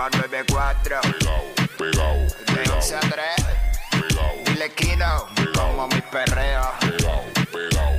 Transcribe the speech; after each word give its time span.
Rumba 0.00 0.08
94. 0.16 1.00
Pegao, 1.02 1.44
pegao, 1.76 2.16
De 2.16 2.54
pegao, 2.54 2.76
11 2.78 2.96
a 2.96 3.00
3. 3.00 3.12
pegao, 3.90 4.32
Dile 4.46 4.70
Kino. 4.74 5.26
Como 5.54 5.88
mi 5.88 6.00
perreo. 6.00 6.72
pegao, 6.80 7.24
pegao. 7.52 7.92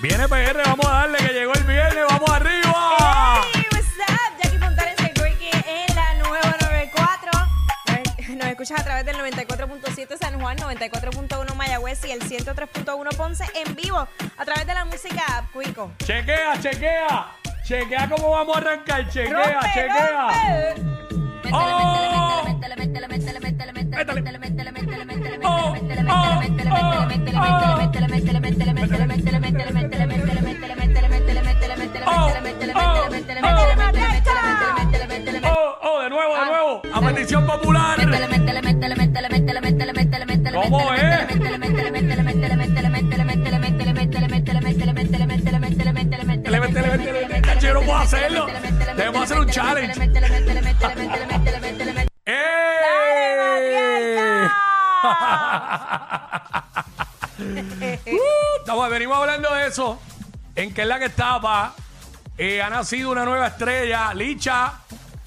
Viene 0.00 0.28
PR, 0.28 0.62
vamos 0.64 0.86
a 0.86 0.90
darle 0.90 1.18
que 1.18 1.32
llegó 1.32 1.52
el 1.54 1.64
viernes, 1.64 2.04
vamos 2.08 2.30
arriba. 2.30 3.42
Hey, 3.54 3.66
what's 3.72 3.86
up? 4.08 4.40
Jackie 4.40 4.58
Fontanes 4.58 4.94
y 5.00 5.20
Ricky 5.20 5.50
en 5.66 5.96
la 5.96 6.14
nueva 6.14 6.56
94. 6.60 7.30
Nos- 7.88 8.28
Nos 8.36 8.46
escuchas 8.46 8.80
a 8.80 8.84
través 8.84 9.04
del 9.04 9.16
94.7 9.16 10.16
San 10.16 10.40
Juan, 10.40 10.56
94.1 10.58 11.54
Mayagüez 11.56 12.04
y 12.04 12.12
el 12.12 12.20
103.1 12.22 13.16
Ponce 13.16 13.44
en 13.54 13.74
vivo 13.74 13.98
a 14.36 14.44
través 14.44 14.64
de 14.66 14.74
la 14.74 14.84
música 14.84 15.24
App 15.38 15.50
Cuico. 15.50 15.90
Chequea, 16.04 16.60
chequea. 16.60 17.26
Chequea 17.64 18.10
cómo 18.10 18.30
vamos 18.30 18.56
a 18.56 18.58
arrancar. 18.58 19.08
Chequea, 19.08 19.32
¡Rompe, 19.32 19.68
chequea. 19.72 20.74
Oh. 21.50 22.54
Oh, 35.46 35.78
oh, 35.82 36.02
de 36.02 36.10
nuevo, 36.10 36.36
de 36.36 36.44
nuevo. 36.46 36.82
A 36.92 37.00
petición 37.00 37.46
popular. 37.46 37.98
Puedo 48.10 48.16
hacerlo. 48.16 48.46
Debemos 48.96 49.22
hacer 49.22 49.38
un 49.38 49.50
challenge. 49.50 50.10
¡Eh! 52.26 52.54
Uh, 58.06 58.60
Estamos, 58.60 58.90
venimos 58.90 59.16
hablando 59.16 59.54
de 59.54 59.66
eso. 59.66 60.00
En 60.54 60.72
que 60.72 60.82
es 60.82 60.88
la 60.88 60.98
que 60.98 61.06
estaba. 61.06 61.74
Eh, 62.36 62.60
ha 62.60 62.68
nacido 62.68 63.10
una 63.10 63.24
nueva 63.24 63.46
estrella, 63.48 64.12
Licha. 64.14 64.74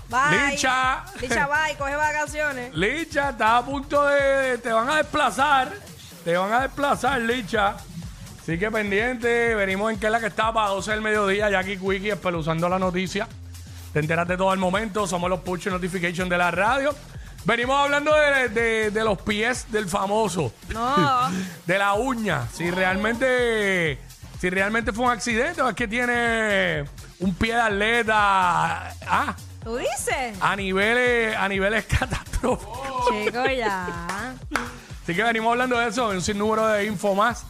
Bye. 0.10 0.52
Licha. 0.52 1.04
Licha, 1.20 1.48
bye, 1.48 1.76
coge 1.78 1.96
vacaciones. 1.96 2.74
Licha, 2.74 3.30
está 3.32 3.58
a 3.58 3.66
punto 3.66 4.06
de. 4.06 4.58
Te 4.60 4.72
van 4.72 4.90
a 4.90 4.98
desplazar. 4.98 5.74
Te 6.24 6.36
van 6.38 6.54
a 6.54 6.62
desplazar, 6.62 7.20
Licha. 7.22 7.76
Así 8.48 8.58
que 8.58 8.72
pendiente. 8.72 9.56
Venimos 9.56 9.92
en 9.92 10.00
que 10.00 10.06
es 10.06 10.12
la 10.12 10.20
que 10.22 10.28
está 10.28 10.54
para 10.54 10.70
12 10.70 10.92
del 10.92 11.02
mediodía. 11.02 11.50
Jackie 11.50 11.78
Quickie 11.78 12.12
espeluzando 12.12 12.70
la 12.70 12.80
noticia. 12.80 13.28
Te 13.92 14.00
enteras 14.00 14.26
de 14.28 14.38
todo 14.38 14.54
el 14.54 14.60
momento. 14.60 15.06
Somos 15.06 15.30
los 15.30 15.42
push 15.42 15.68
notification 15.68 16.30
de 16.30 16.38
la 16.38 16.50
radio. 16.52 16.96
Venimos 17.44 17.78
hablando 17.78 18.14
de, 18.16 18.48
de- 18.50 18.92
de 18.92 19.04
los 19.04 19.22
pies 19.22 19.66
del 19.70 19.88
famoso. 19.90 20.54
No. 20.70 21.30
De 21.66 21.78
la 21.78 21.94
uña. 21.96 22.48
Si 22.54 22.72
realmente. 22.72 24.00
Si 24.40 24.50
realmente 24.50 24.94
fue 24.94 25.06
un 25.06 25.12
accidente 25.12 25.62
o 25.62 25.68
es 25.70 25.76
que 25.76 25.88
tiene 25.88 26.86
un 27.20 27.34
pie 27.36 27.54
de 27.56 27.62
atleta. 27.62 28.92
Ah, 29.08 29.36
¿Tú 29.64 29.76
dices? 29.78 30.38
a 30.40 30.56
niveles, 30.56 31.36
a 31.36 31.50
niveles 31.50 31.86
catastróficos. 32.00 33.08
Chico, 33.10 33.46
ya. 33.46 34.36
Así 35.04 35.16
que 35.16 35.24
venimos 35.24 35.52
hablando 35.52 35.78
de 35.80 35.88
eso, 35.90 36.10
un 36.10 36.22
sinnúmero 36.22 36.68
de 36.68 36.86
info 36.86 37.14
más. 37.16 37.46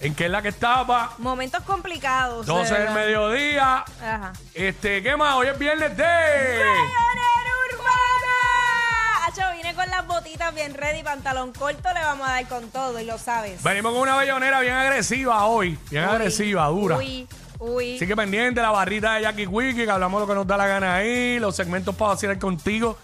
En 0.00 0.14
que 0.14 0.26
es 0.26 0.30
la 0.30 0.40
que 0.42 0.48
estaba, 0.48 1.12
Momentos 1.18 1.62
complicados. 1.64 2.46
de 2.46 2.52
12 2.52 2.74
del 2.74 2.90
mediodía. 2.94 3.84
Ajá. 4.00 4.32
Este, 4.54 5.02
¿qué 5.02 5.16
más? 5.16 5.34
Hoy 5.34 5.48
es 5.48 5.58
viernes 5.58 5.96
de. 5.96 6.04
¡Bayonera 6.04 7.52
Urbana! 7.72 9.26
Acho, 9.26 9.42
vine 9.56 9.74
con 9.74 9.88
las 9.90 10.06
botitas 10.06 10.54
bien 10.54 10.74
ready, 10.74 11.02
pantalón 11.02 11.52
corto, 11.52 11.88
le 11.92 12.00
vamos 12.00 12.28
a 12.28 12.32
dar 12.32 12.46
con 12.48 12.70
todo 12.70 13.00
y 13.00 13.04
lo 13.04 13.18
sabes. 13.18 13.60
Venimos 13.62 13.92
con 13.92 14.02
una 14.02 14.16
bellonera 14.16 14.60
bien 14.60 14.74
agresiva 14.74 15.44
hoy. 15.46 15.76
Bien 15.90 16.04
Uy, 16.04 16.10
agresiva, 16.10 16.66
dura. 16.68 16.96
Uy, 16.96 17.26
uy. 17.58 17.96
Así 17.96 18.06
que 18.06 18.14
pendiente, 18.16 18.62
la 18.62 18.70
barrita 18.70 19.14
de 19.14 19.22
Jackie 19.22 19.46
Wiki, 19.46 19.84
que 19.84 19.90
hablamos 19.90 20.20
lo 20.20 20.28
que 20.28 20.34
nos 20.34 20.46
da 20.46 20.56
la 20.56 20.66
gana 20.68 20.94
ahí, 20.94 21.40
los 21.40 21.56
segmentos 21.56 21.94
para 21.96 22.12
vacilar 22.12 22.38
contigo, 22.38 22.96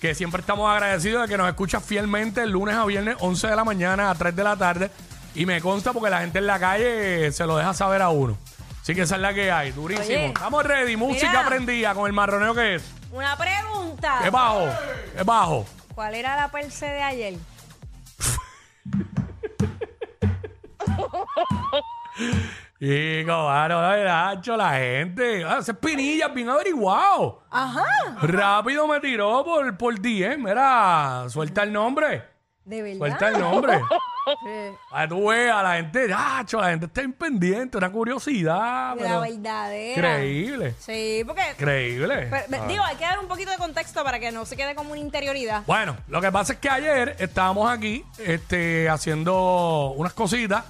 que 0.00 0.12
siempre 0.14 0.40
estamos 0.40 0.68
agradecidos 0.68 1.22
de 1.22 1.28
que 1.28 1.38
nos 1.38 1.48
escuchas 1.48 1.84
fielmente 1.84 2.42
el 2.42 2.50
lunes 2.50 2.74
a 2.74 2.84
viernes, 2.84 3.16
11 3.20 3.46
de 3.46 3.54
la 3.56 3.64
mañana 3.64 4.10
a 4.10 4.14
3 4.16 4.34
de 4.34 4.42
la 4.44 4.56
tarde. 4.56 4.90
Y 5.36 5.44
me 5.44 5.60
consta 5.60 5.92
porque 5.92 6.08
la 6.08 6.20
gente 6.20 6.38
en 6.38 6.46
la 6.46 6.58
calle 6.58 7.30
se 7.30 7.46
lo 7.46 7.58
deja 7.58 7.74
saber 7.74 8.00
a 8.00 8.08
uno. 8.08 8.38
Así 8.80 8.94
que 8.94 9.02
esa 9.02 9.16
es 9.16 9.20
la 9.20 9.34
que 9.34 9.52
hay, 9.52 9.70
durísimo. 9.70 10.06
Oye. 10.06 10.26
Estamos 10.28 10.64
ready, 10.64 10.96
música 10.96 11.28
Mira. 11.28 11.46
prendida 11.46 11.94
con 11.94 12.06
el 12.06 12.14
marroneo 12.14 12.54
que 12.54 12.76
es. 12.76 12.90
Una 13.12 13.36
pregunta. 13.36 14.20
Es 14.24 14.30
bajo, 14.30 14.66
es 15.14 15.24
bajo. 15.24 15.66
¿Cuál 15.94 16.14
era 16.14 16.36
la 16.36 16.50
perse 16.50 16.86
de 16.86 17.02
ayer? 17.02 17.34
Y 22.78 23.24
claro, 23.24 24.04
Nacho, 24.04 24.56
la 24.56 24.74
gente. 24.74 25.44
Ah, 25.44 25.58
ese 25.60 25.72
es 25.72 25.78
Pinilla, 25.78 26.28
bien 26.28 26.48
averiguado. 26.48 27.42
Ajá. 27.50 27.84
Rápido 28.22 28.86
me 28.86 29.00
tiró 29.00 29.44
por, 29.44 29.76
por 29.76 30.00
DM. 30.00 30.42
Mira, 30.44 31.26
suelta 31.28 31.62
el 31.62 31.72
nombre. 31.72 32.24
¿De 32.64 32.82
verdad? 32.82 32.98
Suelta 32.98 33.28
el 33.28 33.38
nombre. 33.38 33.80
Sí. 34.26 34.76
A 34.90 35.06
tú 35.06 35.28
veas, 35.28 35.62
la 35.62 35.76
gente, 35.76 36.08
Nacho, 36.08 36.60
la 36.60 36.70
gente 36.70 36.86
está 36.86 37.02
impendiente, 37.02 37.78
una 37.78 37.90
curiosidad. 37.90 38.96
De 38.96 39.02
pero 39.02 39.14
la 39.14 39.20
verdadera. 39.20 39.90
Increíble. 40.24 40.74
Sí, 40.80 41.22
porque... 41.24 41.42
Increíble. 41.52 42.28
pero, 42.30 42.62
Ah. 42.62 42.66
Digo, 42.66 42.82
hay 42.82 42.96
que 42.96 43.04
dar 43.04 43.18
un 43.20 43.28
poquito 43.28 43.50
de 43.52 43.56
contexto 43.56 44.02
para 44.02 44.18
que 44.18 44.32
no 44.32 44.44
se 44.44 44.56
quede 44.56 44.74
como 44.74 44.90
una 44.92 45.00
interioridad. 45.00 45.62
Bueno, 45.66 45.96
lo 46.08 46.20
que 46.20 46.32
pasa 46.32 46.54
es 46.54 46.58
que 46.58 46.68
ayer 46.68 47.14
estábamos 47.20 47.70
aquí 47.70 48.04
este, 48.18 48.88
haciendo 48.88 49.92
unas 49.96 50.12
cositas. 50.12 50.64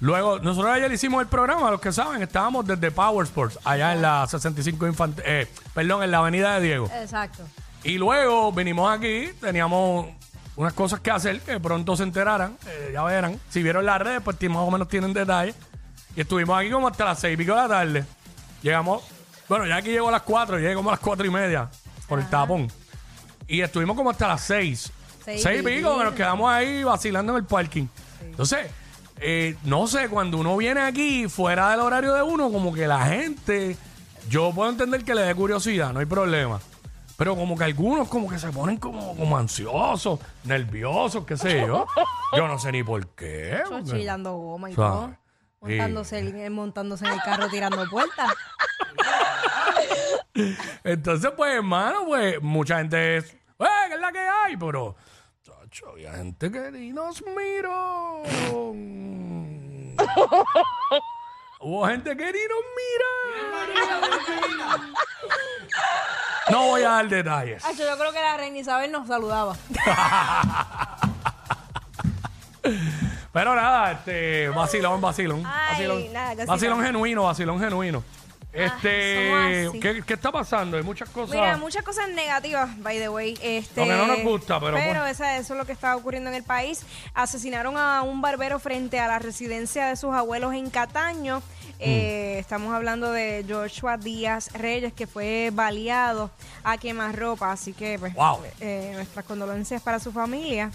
Luego, 0.00 0.38
nosotros 0.38 0.72
ayer 0.72 0.90
hicimos 0.90 1.20
el 1.22 1.28
programa, 1.28 1.70
los 1.70 1.80
que 1.80 1.92
saben, 1.92 2.22
estábamos 2.22 2.66
desde 2.66 2.90
Power 2.90 3.24
Sports, 3.26 3.58
allá 3.64 3.92
en 3.92 4.00
la 4.02 4.26
65 4.26 4.86
Infante, 4.86 5.22
eh, 5.24 5.46
perdón, 5.74 6.02
en 6.02 6.10
la 6.10 6.18
Avenida 6.18 6.54
de 6.58 6.66
Diego. 6.66 6.90
Exacto. 7.00 7.44
Y 7.84 7.98
luego 7.98 8.50
vinimos 8.50 8.90
aquí, 8.90 9.28
teníamos 9.40 10.06
unas 10.60 10.74
cosas 10.74 11.00
que 11.00 11.10
hacer 11.10 11.40
que 11.40 11.58
pronto 11.58 11.96
se 11.96 12.02
enteraran, 12.02 12.54
eh, 12.66 12.90
ya 12.92 13.02
verán. 13.02 13.40
Si 13.48 13.62
vieron 13.62 13.86
las 13.86 13.98
redes, 13.98 14.20
pues 14.22 14.36
más 14.42 14.58
o 14.58 14.70
menos 14.70 14.88
tienen 14.88 15.14
detalles. 15.14 15.54
Y 16.14 16.20
estuvimos 16.20 16.58
aquí 16.58 16.70
como 16.70 16.86
hasta 16.86 17.06
las 17.06 17.18
seis 17.18 17.32
y 17.32 17.36
pico 17.38 17.54
de 17.54 17.62
la 17.62 17.68
tarde. 17.68 18.04
Llegamos, 18.60 19.02
bueno, 19.48 19.64
ya 19.66 19.76
aquí 19.76 19.88
llegó 19.88 20.08
a 20.08 20.12
las 20.12 20.20
cuatro, 20.20 20.58
llegué 20.58 20.74
como 20.74 20.90
a 20.90 20.92
las 20.92 21.00
cuatro 21.00 21.24
y 21.24 21.30
media 21.30 21.70
por 22.06 22.18
el 22.18 22.28
tapón. 22.28 22.70
Y 23.48 23.62
estuvimos 23.62 23.96
como 23.96 24.10
hasta 24.10 24.28
las 24.28 24.42
seis. 24.42 24.92
Seis 25.24 25.42
Seis, 25.42 25.60
y 25.60 25.64
pico, 25.64 25.96
que 25.96 26.04
nos 26.04 26.14
quedamos 26.14 26.50
ahí 26.50 26.84
vacilando 26.84 27.32
en 27.32 27.38
el 27.38 27.44
parking. 27.44 27.86
Entonces, 28.22 28.66
eh, 29.18 29.56
no 29.64 29.86
sé, 29.86 30.10
cuando 30.10 30.36
uno 30.36 30.58
viene 30.58 30.82
aquí 30.82 31.26
fuera 31.26 31.70
del 31.70 31.80
horario 31.80 32.12
de 32.12 32.22
uno, 32.22 32.52
como 32.52 32.74
que 32.74 32.86
la 32.86 33.06
gente, 33.06 33.78
yo 34.28 34.52
puedo 34.52 34.68
entender 34.68 35.04
que 35.04 35.14
le 35.14 35.22
dé 35.22 35.34
curiosidad, 35.34 35.94
no 35.94 36.00
hay 36.00 36.06
problema. 36.06 36.60
Pero 37.20 37.36
como 37.36 37.54
que 37.54 37.64
algunos 37.64 38.08
como 38.08 38.30
que 38.30 38.38
se 38.38 38.50
ponen 38.50 38.78
como, 38.78 39.14
como 39.14 39.36
ansiosos, 39.36 40.18
nerviosos, 40.44 41.26
qué 41.26 41.36
sé 41.36 41.66
yo. 41.66 41.86
Yo 42.34 42.48
no 42.48 42.58
sé 42.58 42.72
ni 42.72 42.82
por 42.82 43.06
qué. 43.08 43.60
Yo 43.62 43.70
porque- 43.72 43.90
chillando 43.90 44.32
goma 44.38 44.70
y 44.70 44.74
¿Sabes? 44.74 44.90
todo. 44.90 45.16
Montándose, 45.60 46.18
el- 46.18 46.50
montándose 46.50 47.04
en 47.04 47.12
el 47.12 47.20
carro 47.20 47.50
tirando 47.50 47.84
puertas. 47.90 48.32
Entonces, 50.82 51.30
pues, 51.36 51.56
hermano, 51.56 52.06
pues, 52.06 52.40
mucha 52.40 52.78
gente 52.78 53.18
es, 53.18 53.24
¡eh, 53.34 53.66
qué 53.88 53.94
es 53.96 54.00
la 54.00 54.12
que 54.12 54.18
hay! 54.20 54.56
Pero, 54.56 54.96
chacho, 55.42 55.90
había 55.90 56.14
gente 56.14 56.50
que 56.50 56.70
ni 56.72 56.90
nos 56.90 57.22
miró. 57.36 58.22
Hubo 61.62 61.86
gente 61.86 62.16
que 62.16 62.24
ni 62.24 62.38
nos 62.48 62.64
mira. 62.78 63.06
No 66.50 66.64
voy 66.66 66.82
a 66.82 66.88
dar 66.90 67.08
detalles. 67.08 67.64
Acho, 67.64 67.84
yo 67.88 67.96
creo 67.96 68.12
que 68.12 68.20
la 68.20 68.36
reina 68.36 68.58
Isabel 68.58 68.90
nos 68.90 69.06
saludaba. 69.06 69.54
Pero 73.32 73.54
nada, 73.54 73.92
este, 73.92 74.48
vacilón, 74.48 75.00
vacilón. 75.00 75.44
Ay, 75.46 75.70
vacilón, 75.86 76.12
nada, 76.12 76.30
cosita. 76.34 76.52
vacilón 76.52 76.82
genuino, 76.82 77.22
vacilón 77.22 77.60
genuino. 77.60 78.02
Este, 78.52 79.28
somos 79.30 79.68
así. 79.70 79.80
¿qué, 79.80 80.02
qué 80.04 80.14
está 80.14 80.32
pasando? 80.32 80.76
Hay 80.76 80.82
muchas 80.82 81.08
cosas. 81.10 81.34
Mira, 81.36 81.56
muchas 81.56 81.84
cosas 81.84 82.08
negativas, 82.10 82.68
by 82.82 82.98
the 82.98 83.08
way. 83.08 83.38
Este, 83.42 83.80
Lo 83.80 83.86
que 83.86 83.96
no 83.96 84.06
nos 84.08 84.22
gusta, 84.22 84.58
pero 84.58 84.76
Pero 84.76 85.00
pues- 85.00 85.12
esa- 85.12 85.36
eso 85.36 85.54
es 85.54 85.58
lo 85.58 85.64
que 85.66 85.72
está 85.72 85.94
ocurriendo 85.96 86.30
en 86.30 86.36
el 86.36 86.42
país. 86.42 86.82
Asesinaron 87.14 87.76
a 87.76 88.02
un 88.02 88.20
barbero 88.20 88.58
frente 88.58 88.98
a 88.98 89.06
la 89.06 89.18
residencia 89.20 89.86
de 89.86 89.96
sus 89.96 90.12
abuelos 90.12 90.52
en 90.54 90.68
Cataño. 90.70 91.38
Mm. 91.38 91.42
Eh, 91.82 92.38
estamos 92.40 92.74
hablando 92.74 93.12
de 93.12 93.44
Joshua 93.48 93.96
Díaz 93.96 94.52
Reyes, 94.52 94.92
que 94.92 95.06
fue 95.06 95.50
baleado 95.52 96.30
a 96.64 96.76
quemarropa. 96.76 97.52
Así 97.52 97.72
que, 97.72 97.98
pues, 97.98 98.12
Wow. 98.14 98.40
eh, 98.60 98.90
nuestras 98.94 99.24
condolencias 99.24 99.80
para 99.80 100.00
su 100.00 100.10
familia. 100.12 100.70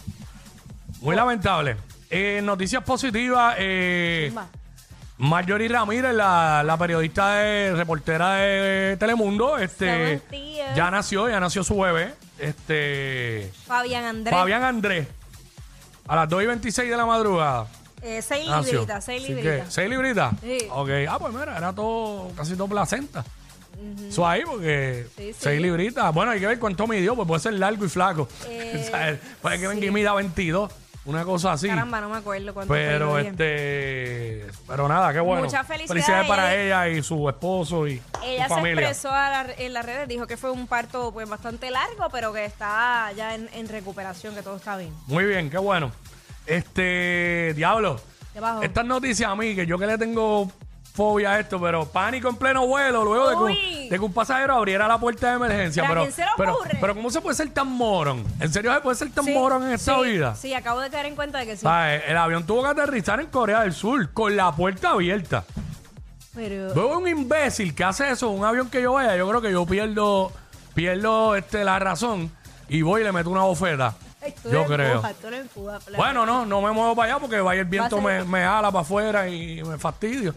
Muy 1.02 1.16
lamentable. 1.16 1.76
Eh, 2.10 2.40
noticias 2.42 2.82
positivas. 2.84 3.56
eh, 3.60 4.28
Zumba. 4.30 4.48
Marjorie 5.18 5.70
Ramírez, 5.70 6.14
la, 6.14 6.62
la 6.66 6.78
periodista 6.78 7.36
de 7.36 7.74
reportera 7.74 8.34
de 8.36 8.98
Telemundo, 8.98 9.58
este 9.58 10.22
ya 10.76 10.92
nació, 10.92 11.30
ya 11.30 11.40
nació 11.40 11.64
su 11.64 11.78
bebé. 11.80 12.14
Este 12.38 13.50
Fabián 13.66 14.04
Andrés. 14.04 14.34
Fabián 14.36 14.64
Andrés. 14.64 15.08
A 16.08 16.16
las 16.18 16.30
2 16.30 16.44
y 16.44 16.46
26 16.48 16.90
de 16.90 16.98
la 16.98 17.06
madrugada. 17.06 17.68
Eh, 18.02 18.22
seis 18.22 18.48
nació. 18.48 18.74
libritas, 18.74 19.06
seis 19.06 19.24
Así 19.24 19.34
que, 19.36 19.42
libritas. 19.42 19.74
¿Seis 19.74 19.90
libritas? 19.90 20.34
Sí. 20.42 20.58
Ok. 20.70 20.90
Ah, 21.10 21.18
pues 21.18 21.34
mira, 21.34 21.58
era 21.58 21.74
todo, 21.74 22.32
casi 22.36 22.56
todo 22.56 22.68
placenta. 22.68 23.24
Eso 24.08 24.28
ahí, 24.28 24.44
porque 24.46 25.08
Sí, 25.18 25.28
sí. 25.34 25.40
seis 25.40 25.62
libritas. 25.62 26.14
Bueno, 26.14 26.32
hay 26.32 26.40
que 26.42 26.48
ver 26.48 26.60
cuánto 26.60 26.86
midió, 26.88 27.16
pues 27.16 27.28
puede 27.28 27.40
ser 27.42 27.54
largo 27.54 27.86
y 27.86 27.90
flaco. 27.90 28.28
Eh, 28.48 28.84
O 28.86 28.92
sea, 28.92 29.18
puede 29.42 29.60
que 29.60 29.68
venga 29.68 29.82
sí. 29.82 29.88
y 29.88 29.92
mida 29.92 30.14
22, 30.14 30.72
una 31.06 31.24
cosa 31.24 31.54
así. 31.54 31.68
Caramba, 31.68 32.00
no 32.02 32.10
me 32.10 32.18
acuerdo 32.18 32.54
cuánto 32.54 32.72
Pero 32.74 33.12
fue, 33.12 33.22
bien. 33.22 33.34
este, 33.34 34.05
pero 34.76 34.90
nada, 34.90 35.14
qué 35.14 35.22
bueno. 35.22 35.44
Muchas 35.46 35.66
felicidades. 35.66 35.88
Felicidades 36.06 36.28
para 36.28 36.54
ella 36.54 36.90
y 36.90 37.02
su 37.02 37.30
esposo 37.30 37.88
y 37.88 38.02
Ella 38.22 38.44
su 38.50 38.50
se 38.50 38.56
familia. 38.56 38.82
expresó 38.90 39.10
a 39.10 39.30
la- 39.30 39.54
en 39.58 39.72
las 39.74 39.86
redes, 39.86 40.06
dijo 40.10 40.28
que 40.28 40.36
fue 40.36 40.52
un 40.52 40.68
parto 40.68 41.14
pues 41.14 41.30
bastante 41.30 41.72
largo, 41.72 42.10
pero 42.12 42.34
que 42.34 42.44
está 42.44 43.10
ya 43.16 43.36
en, 43.36 43.50
en 43.54 43.70
recuperación, 43.70 44.36
que 44.36 44.42
todo 44.42 44.58
está 44.58 44.76
bien. 44.76 44.94
Muy 45.08 45.24
bien, 45.24 45.50
qué 45.50 45.58
bueno. 45.58 45.92
Este, 46.46 47.54
diablo. 47.56 48.02
Debajo. 48.34 48.62
Estas 48.64 48.86
noticias 48.86 49.30
a 49.32 49.36
mí, 49.36 49.56
que 49.56 49.66
yo 49.66 49.78
que 49.80 49.88
le 49.88 49.98
tengo 49.98 50.52
fobia 50.96 51.32
a 51.32 51.40
esto, 51.40 51.60
pero 51.60 51.86
pánico 51.86 52.30
en 52.30 52.38
pleno 52.38 52.66
vuelo, 52.66 53.04
luego 53.04 53.30
de 53.30 53.36
que, 53.36 53.42
Uy. 53.44 53.84
un, 53.84 53.90
de 53.90 54.00
que 54.00 54.06
un 54.06 54.14
pasajero 54.14 54.56
abriera 54.56 54.88
la 54.88 54.98
puerta 54.98 55.30
de 55.30 55.36
emergencia. 55.36 55.84
¿Pero 55.88 56.02
a 56.02 56.04
Pero, 56.06 56.06
quién 56.06 56.14
se 56.14 56.22
le 56.22 56.28
pero, 56.38 56.54
ocurre? 56.56 56.78
pero 56.80 56.96
¿cómo 56.96 57.10
se 57.10 57.22
puede 57.22 57.36
ser 57.36 57.50
tan 57.50 57.68
morón? 57.68 58.24
¿En 58.40 58.52
serio 58.54 58.74
se 58.74 58.80
puede 58.82 58.96
ser 58.96 59.12
tan 59.12 59.26
Sí, 59.26 59.34
morón 59.34 59.64
en 59.64 59.72
esta 59.74 59.96
sí, 59.98 60.04
vida? 60.04 60.36
Sí, 60.36 60.54
acabo 60.54 60.80
de 60.80 60.90
caer 60.90 61.08
en 61.08 61.16
cuenta 61.16 61.40
de 61.40 61.46
que 61.48 61.56
sí. 61.58 61.64
¿Sabes? 61.64 62.04
El 62.08 62.16
avión 62.18 62.46
tuvo 62.46 62.64
que 62.64 62.70
aterrizar 62.70 63.20
en 63.20 63.28
Corea 63.28 63.62
del 63.62 63.74
Sur 63.74 64.12
con 64.14 64.36
la 64.38 64.52
puerta 64.56 64.92
abierta. 64.92 65.44
Pero 66.34 66.74
Veo 66.74 66.98
un 66.98 67.08
imbécil 67.08 67.74
que 67.74 67.84
hace 67.84 68.10
eso, 68.12 68.30
un 68.30 68.44
avión 68.44 68.70
que 68.70 68.82
yo 68.82 68.94
vaya, 68.94 69.16
yo 69.16 69.28
creo 69.30 69.42
que 69.42 69.52
yo 69.52 69.66
pierdo, 69.66 70.32
pierdo 70.74 71.36
este, 71.36 71.64
la 71.64 71.80
razón 71.80 72.30
y 72.68 72.82
voy 72.82 73.02
y 73.02 73.04
le 73.06 73.12
meto 73.12 73.30
una 73.30 73.42
bofeta. 73.44 73.96
Ay, 74.22 74.34
tú 74.42 74.50
Yo 74.50 74.62
eres 74.64 74.68
creo. 74.70 74.92
empuja, 74.96 75.14
tú 75.14 75.28
eres 75.28 75.42
empuja, 75.42 75.80
playa. 75.80 75.98
Bueno, 75.98 76.26
no, 76.26 76.46
no 76.46 76.62
me 76.62 76.72
muevo 76.72 76.96
para 76.96 77.12
allá 77.14 77.22
porque 77.22 77.40
vaya 77.40 77.62
el 77.62 77.68
viento 77.68 77.98
Va 77.98 78.02
a 78.02 78.06
me, 78.06 78.20
ser- 78.20 78.26
me 78.28 78.44
jala 78.44 78.72
para 78.72 78.82
afuera 78.82 79.28
y 79.30 79.64
me 79.64 79.78
fastidio. 79.78 80.34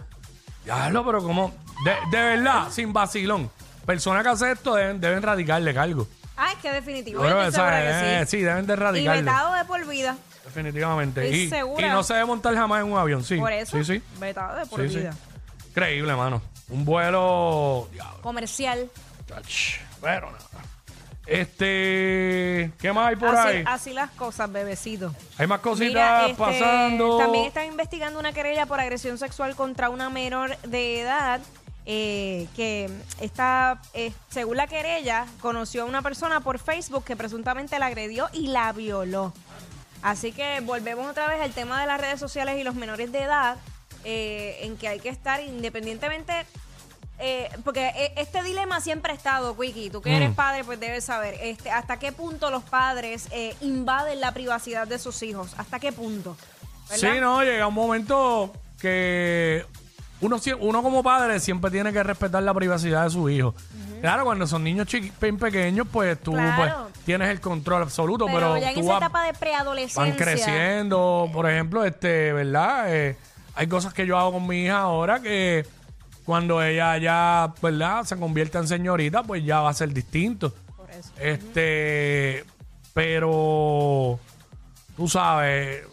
Ya 0.69 0.91
lo, 0.91 1.05
pero 1.05 1.23
como, 1.23 1.53
de, 1.85 1.93
de 2.17 2.23
verdad, 2.25 2.69
sin 2.71 2.93
vacilón. 2.93 3.51
Personas 3.87 4.23
que 4.23 4.29
hacen 4.29 4.49
esto 4.51 4.75
deben, 4.75 5.01
deben 5.01 5.23
radicarle 5.23 5.73
cargo. 5.73 6.07
Ah, 6.37 6.53
es 6.53 6.59
que 6.59 6.71
definitivo. 6.71 7.23
Yo 7.23 7.29
Yo 7.29 7.35
creo 7.35 7.49
estoy 7.49 7.65
que, 7.65 7.71
segura 7.71 7.93
¿sabes? 7.93 8.03
que 8.03 8.17
Eh, 8.23 8.27
sí. 8.27 8.31
sí, 8.37 8.43
deben 8.43 8.67
de 8.67 8.73
Y 8.75 8.77
radicarle. 8.77 9.23
vetado 9.23 9.55
de 9.55 9.65
por 9.65 9.87
vida. 9.89 10.17
Definitivamente. 10.45 11.25
Estoy 11.25 11.41
Y, 11.41 11.49
segura. 11.49 11.87
y 11.87 11.91
no 11.91 12.03
se 12.03 12.15
debe 12.15 12.27
montar 12.27 12.55
jamás 12.55 12.85
en 12.85 12.93
un 12.93 12.99
avión, 12.99 13.25
sí. 13.25 13.37
Por 13.39 13.53
eso, 13.53 13.77
Sí, 13.79 13.85
sí. 13.85 14.03
vetado 14.21 14.57
de 14.59 14.67
por 14.67 14.81
Sí, 14.83 14.89
sí. 14.91 14.99
vida. 14.99 15.15
Increíble, 15.71 16.15
mano. 16.15 16.43
Un 16.69 16.85
vuelo. 16.85 17.89
Diablo, 17.93 18.21
Comercial. 18.23 18.91
chach, 19.27 19.79
Pero 20.03 20.31
nada. 20.31 20.45
Este. 21.29 22.73
¿Qué 22.79 22.93
más 22.93 23.09
hay 23.09 23.17
por 23.17 23.35
así, 23.35 23.57
ahí? 23.59 23.65
así 23.67 23.93
las 23.93 24.11
cosas, 24.13 24.51
bebecito. 24.51 25.15
Hay 25.37 25.47
más 25.47 25.61
cositas 25.61 25.89
Mira, 25.89 26.27
este, 26.27 26.39
pasando. 26.39 27.19
También 27.19 27.45
están 27.45 27.67
investigando 27.67 28.19
una 28.19 28.33
querella 28.33 28.67
por 28.67 28.81
agresión 28.81 29.19
sexual 29.19 29.55
contra 29.55 29.91
una 29.91 30.11
menor 30.11 30.57
de 30.63 31.01
edad. 31.01 31.41
eh, 31.91 32.47
que 32.55 32.91
está, 33.19 33.81
eh, 33.95 34.13
según 34.29 34.59
la 34.59 34.67
querella, 34.67 35.25
conoció 35.41 35.85
a 35.85 35.87
una 35.87 36.03
persona 36.03 36.41
por 36.41 36.59
Facebook 36.59 37.03
que 37.05 37.17
presuntamente 37.17 37.79
la 37.79 37.87
agredió 37.87 38.29
y 38.35 38.49
la 38.49 38.71
violó. 38.75 39.33
Así 40.03 40.33
que 40.33 40.61
volvemos 40.61 41.07
otra 41.11 41.29
vez 41.29 41.41
al 41.41 41.53
tema 41.53 41.81
de 41.81 41.87
las 41.87 41.99
redes 41.99 42.21
sociales 42.21 42.59
y 42.61 42.63
los 42.63 42.75
menores 42.75 43.11
de 43.11 43.23
edad, 43.23 43.57
eh, 44.05 44.59
en 44.65 44.77
que 44.77 44.87
hay 44.89 45.01
que 45.01 45.09
estar 45.09 45.41
independientemente, 45.41 46.35
eh, 47.19 47.49
porque 47.65 47.89
eh, 47.97 48.13
este 48.17 48.43
dilema 48.43 48.81
siempre 48.81 49.13
ha 49.13 49.15
estado, 49.17 49.57
Quickie, 49.57 49.91
tú 49.91 50.01
que 50.03 50.17
eres 50.17 50.31
Mm. 50.31 50.35
padre, 50.35 50.65
pues 50.65 50.79
debes 50.81 51.05
saber, 51.05 51.35
este, 51.43 51.71
hasta 51.71 51.99
qué 51.99 52.13
punto 52.13 52.51
los 52.51 52.63
padres 52.63 53.27
eh, 53.31 53.55
invaden 53.61 54.21
la 54.21 54.33
privacidad 54.33 54.87
de 54.87 54.99
sus 54.99 55.23
hijos, 55.23 55.55
hasta 55.59 55.79
qué 55.81 55.93
punto. 55.93 56.37
¿verdad? 56.91 57.13
Sí, 57.15 57.21
no, 57.21 57.43
llega 57.43 57.67
un 57.67 57.75
momento 57.75 58.53
que 58.81 59.65
uno, 60.21 60.39
uno 60.61 60.83
como 60.83 61.03
padre 61.03 61.39
siempre 61.41 61.71
tiene 61.71 61.93
que 61.93 62.03
respetar 62.03 62.43
la 62.43 62.55
privacidad 62.55 63.05
de 63.05 63.11
su 63.11 63.29
hijo. 63.29 63.55
Claro, 64.01 64.25
cuando 64.25 64.47
son 64.47 64.63
niños 64.63 64.87
pequeños, 65.41 65.87
pues 65.93 66.21
tú 66.23 66.33
Claro. 66.33 66.89
pues, 66.93 67.05
tienes 67.05 67.29
el 67.31 67.41
control 67.41 67.83
absoluto, 67.83 68.27
pero, 68.27 68.39
pero, 68.55 68.59
ya 68.59 68.71
en 68.71 68.79
esa 68.79 68.89
vas- 68.93 68.99
etapa 69.03 69.25
de 69.25 69.35
preadolescencia. 69.35 70.03
van 70.03 70.13
creciendo. 70.13 71.29
Por 71.33 71.51
ejemplo, 71.51 71.85
este, 71.85 72.33
¿verdad? 72.33 72.95
Eh, 72.95 73.17
hay 73.57 73.67
cosas 73.67 73.93
que 73.93 74.07
yo 74.07 74.17
hago 74.17 74.33
con 74.35 74.47
mi 74.47 74.65
hija 74.65 74.79
ahora 74.79 75.21
que 75.21 75.67
cuando 76.29 76.63
ella 76.63 76.99
ya, 76.99 77.55
¿verdad? 77.63 78.05
Se 78.05 78.15
convierta 78.19 78.59
en 78.59 78.69
señorita, 78.69 79.23
pues 79.23 79.43
ya 79.43 79.61
va 79.63 79.71
a 79.71 79.73
ser 79.73 79.95
distinto. 79.95 80.53
Por 80.77 80.91
eso. 80.91 81.11
Este, 81.19 82.45
pero 82.93 84.21
tú 84.95 85.09
sabes, 85.09 85.85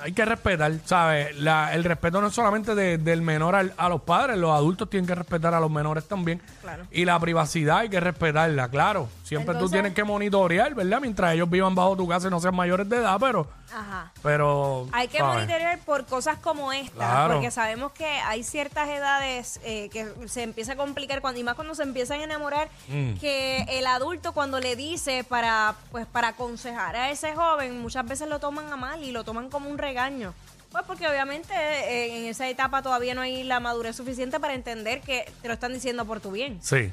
hay 0.00 0.12
que 0.12 0.24
respetar, 0.24 0.72
¿sabes? 0.86 1.36
La- 1.38 1.74
el 1.74 1.84
respeto 1.84 2.20
no 2.22 2.28
es 2.28 2.34
solamente 2.34 2.74
de- 2.74 2.96
del 2.96 3.20
menor 3.20 3.54
al- 3.54 3.74
a 3.76 3.90
los 3.90 4.00
padres, 4.02 4.38
los 4.38 4.52
adultos 4.52 4.88
tienen 4.88 5.06
que 5.06 5.14
respetar 5.14 5.52
a 5.52 5.60
los 5.60 5.70
menores 5.70 6.04
también. 6.08 6.40
Claro. 6.62 6.84
Y 6.90 7.04
la 7.04 7.20
privacidad 7.20 7.78
hay 7.80 7.90
que 7.90 8.00
respetarla, 8.00 8.68
claro. 8.68 9.08
Siempre 9.24 9.46
tú 9.54 9.58
Entonces- 9.60 9.72
tienes 9.76 9.94
que 9.94 10.04
monitorear, 10.04 10.74
¿verdad? 10.74 11.00
Mientras 11.00 11.32
ellos 11.32 11.48
vivan 11.48 11.74
bajo 11.74 11.96
tu 11.96 12.06
casa 12.06 12.28
y 12.28 12.30
no 12.30 12.40
sean 12.40 12.54
mayores 12.54 12.86
de 12.88 12.98
edad, 12.98 13.16
pero, 13.18 13.48
Ajá. 13.72 14.12
pero 14.22 14.86
Hay 14.92 15.08
que 15.08 15.16
¿sabes? 15.18 15.34
monitorear 15.36 15.78
por 15.80 16.04
cosas 16.04 16.36
como 16.38 16.72
esta, 16.74 16.92
Claro. 16.94 17.34
porque 17.34 17.50
sabemos 17.50 17.92
que 17.92 18.04
hay 18.06 18.42
ciertas 18.44 18.86
edades 18.88 19.60
eh, 19.64 19.88
que 19.90 20.06
se 20.28 20.42
empieza 20.42 20.74
a 20.74 20.76
complicar 20.76 21.22
cuando 21.22 21.40
y 21.40 21.42
más 21.42 21.54
cuando 21.54 21.74
se 21.74 21.82
empiezan 21.84 22.20
a 22.20 22.24
enamorar, 22.24 22.68
Mm. 22.88 23.14
que 23.14 23.62
el 23.70 23.86
adulto 23.86 24.32
cuando 24.32 24.60
le 24.60 24.76
dice 24.76 25.24
para 25.24 25.74
pues 25.90 26.04
para 26.06 26.28
aconsejar 26.28 26.94
a 26.94 27.10
ese 27.10 27.34
joven 27.34 27.80
muchas 27.80 28.06
veces 28.06 28.28
lo 28.28 28.40
toman 28.40 28.70
a 28.70 28.76
mal 28.76 29.02
y 29.02 29.10
lo 29.10 29.24
toman 29.24 29.48
como 29.48 29.70
un 29.70 29.78
regaño. 29.78 30.34
Pues 30.70 30.84
porque 30.86 31.08
obviamente 31.08 31.54
eh, 31.54 32.18
en 32.18 32.24
esa 32.26 32.48
etapa 32.48 32.82
todavía 32.82 33.14
no 33.14 33.20
hay 33.20 33.44
la 33.44 33.60
madurez 33.60 33.94
suficiente 33.96 34.38
para 34.40 34.54
entender 34.54 35.00
que 35.00 35.32
te 35.40 35.48
lo 35.48 35.54
están 35.54 35.72
diciendo 35.72 36.04
por 36.04 36.20
tu 36.20 36.32
bien. 36.32 36.58
Sí. 36.62 36.90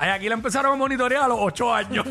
Ay, 0.00 0.08
aquí 0.08 0.28
la 0.30 0.34
empezaron 0.34 0.72
a 0.72 0.76
monitorear 0.76 1.24
a 1.24 1.28
los 1.28 1.36
ocho 1.38 1.74
años. 1.74 2.06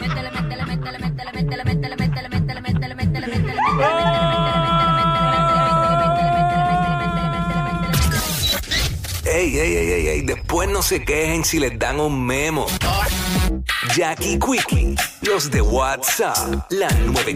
Métele, 0.00 0.30
métele, 0.30 0.64
métele, 0.64 0.98
métele, 1.00 1.32
métele, 1.32 1.64
métele, 1.64 1.96
métele, 1.96 2.28
métele, 2.28 2.60
métele, 2.60 2.60
métele, 2.94 3.26
métele, 3.26 3.56
Ey, 9.24 9.58
ey, 9.58 9.76
ey, 9.76 9.92
ey, 9.92 10.08
ey, 10.08 10.22
después 10.22 10.68
no 10.68 10.82
se 10.82 11.04
quejen 11.04 11.44
si 11.44 11.58
les 11.58 11.76
dan 11.76 11.98
un 11.98 12.24
memo. 12.24 12.66
Jackie 13.96 14.38
Quickie, 14.38 14.94
los 15.22 15.50
de 15.50 15.60
WhatsApp, 15.62 16.64
la 16.70 16.88
9. 17.06 17.34